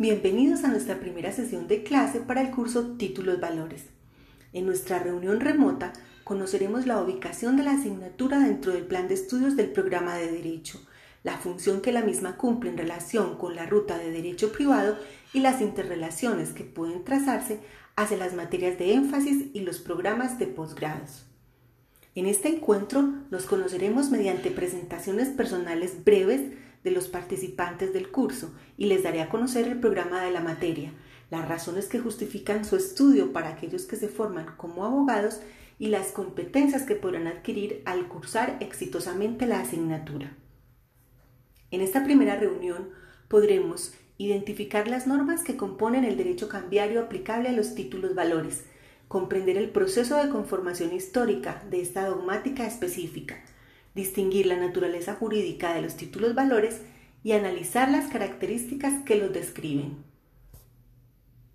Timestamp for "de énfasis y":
18.78-19.62